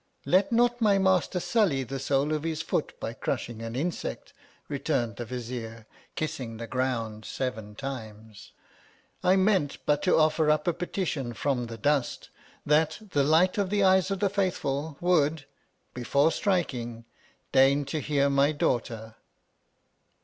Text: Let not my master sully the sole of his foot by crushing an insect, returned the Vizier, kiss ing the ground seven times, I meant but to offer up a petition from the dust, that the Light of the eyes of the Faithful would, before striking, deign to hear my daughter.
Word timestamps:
Let 0.25 0.51
not 0.51 0.81
my 0.81 0.97
master 0.97 1.39
sully 1.39 1.83
the 1.83 1.99
sole 1.99 2.33
of 2.33 2.41
his 2.41 2.63
foot 2.63 2.99
by 2.99 3.13
crushing 3.13 3.61
an 3.61 3.75
insect, 3.75 4.33
returned 4.67 5.17
the 5.17 5.25
Vizier, 5.25 5.85
kiss 6.15 6.39
ing 6.39 6.57
the 6.57 6.65
ground 6.65 7.23
seven 7.23 7.75
times, 7.75 8.51
I 9.23 9.35
meant 9.35 9.77
but 9.85 10.01
to 10.01 10.17
offer 10.17 10.49
up 10.49 10.67
a 10.67 10.73
petition 10.73 11.35
from 11.35 11.67
the 11.67 11.77
dust, 11.77 12.29
that 12.65 12.97
the 13.11 13.23
Light 13.23 13.59
of 13.59 13.69
the 13.69 13.83
eyes 13.83 14.09
of 14.09 14.21
the 14.21 14.29
Faithful 14.31 14.97
would, 15.01 15.45
before 15.93 16.31
striking, 16.31 17.05
deign 17.51 17.85
to 17.85 17.99
hear 18.01 18.27
my 18.27 18.51
daughter. 18.53 19.17